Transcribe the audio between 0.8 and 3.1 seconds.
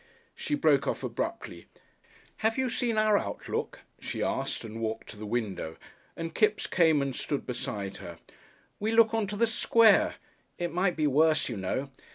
off abruptly. "Have you seen